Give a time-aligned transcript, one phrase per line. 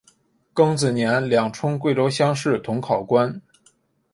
[0.55, 3.39] 庚子年两充贵州乡试同考官。